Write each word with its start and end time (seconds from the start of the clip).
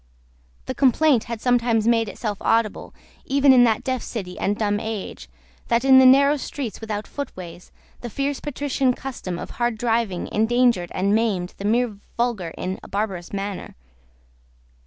The 0.65 0.73
complaint 0.73 1.25
had 1.25 1.41
sometimes 1.41 1.87
made 1.87 2.09
itself 2.09 2.39
audible, 2.41 2.91
even 3.23 3.53
in 3.53 3.65
that 3.65 3.83
deaf 3.83 4.01
city 4.01 4.35
and 4.39 4.57
dumb 4.57 4.79
age, 4.79 5.29
that, 5.67 5.85
in 5.85 5.99
the 5.99 6.07
narrow 6.07 6.37
streets 6.37 6.81
without 6.81 7.05
footways, 7.05 7.71
the 7.99 8.09
fierce 8.09 8.39
patrician 8.39 8.95
custom 8.95 9.37
of 9.37 9.51
hard 9.51 9.77
driving 9.77 10.27
endangered 10.31 10.91
and 10.95 11.13
maimed 11.13 11.53
the 11.59 11.65
mere 11.65 11.99
vulgar 12.17 12.49
in 12.57 12.79
a 12.81 12.87
barbarous 12.87 13.31
manner. 13.31 13.75